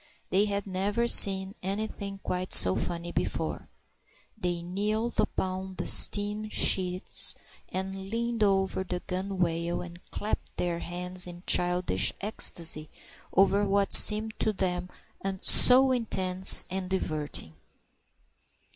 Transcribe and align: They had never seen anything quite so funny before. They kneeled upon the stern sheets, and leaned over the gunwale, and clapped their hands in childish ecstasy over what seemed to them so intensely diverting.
They 0.31 0.45
had 0.45 0.65
never 0.65 1.07
seen 1.07 1.53
anything 1.61 2.21
quite 2.23 2.55
so 2.55 2.75
funny 2.75 3.11
before. 3.11 3.69
They 4.35 4.63
kneeled 4.63 5.19
upon 5.19 5.75
the 5.75 5.85
stern 5.85 6.49
sheets, 6.49 7.35
and 7.69 8.09
leaned 8.09 8.41
over 8.41 8.83
the 8.83 9.01
gunwale, 9.01 9.83
and 9.83 10.03
clapped 10.09 10.57
their 10.57 10.79
hands 10.79 11.27
in 11.27 11.43
childish 11.45 12.13
ecstasy 12.19 12.89
over 13.31 13.63
what 13.67 13.93
seemed 13.93 14.33
to 14.39 14.51
them 14.51 14.89
so 15.39 15.91
intensely 15.91 16.79
diverting. 16.87 17.53